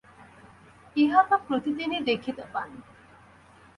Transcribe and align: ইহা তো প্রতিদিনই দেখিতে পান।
ইহা 0.95 1.21
তো 1.23 1.35
প্রতিদিনই 1.47 2.01
দেখিতে 2.01 2.43
পান। 2.53 2.69